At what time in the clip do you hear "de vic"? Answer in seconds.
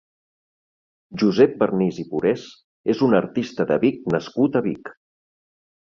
3.73-4.11